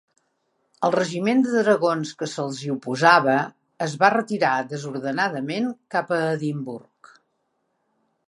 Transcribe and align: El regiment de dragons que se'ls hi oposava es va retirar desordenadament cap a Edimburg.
El 0.87 0.93
regiment 0.93 1.41
de 1.47 1.51
dragons 1.65 2.13
que 2.21 2.27
se'ls 2.31 2.61
hi 2.63 2.71
oposava 2.75 3.35
es 3.87 3.93
va 4.03 4.11
retirar 4.15 4.55
desordenadament 4.71 5.71
cap 5.97 6.15
a 6.17 6.23
Edimburg. 6.31 7.13